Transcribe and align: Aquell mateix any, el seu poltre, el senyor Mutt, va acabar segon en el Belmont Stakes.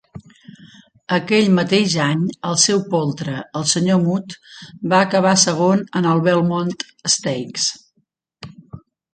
Aquell 1.17 1.49
mateix 1.57 1.95
any, 2.05 2.23
el 2.51 2.57
seu 2.63 2.81
poltre, 2.95 3.35
el 3.61 3.67
senyor 3.73 4.01
Mutt, 4.07 4.35
va 4.95 5.03
acabar 5.09 5.35
segon 5.45 5.85
en 6.01 6.09
el 6.15 6.25
Belmont 6.31 6.75
Stakes. 7.19 7.71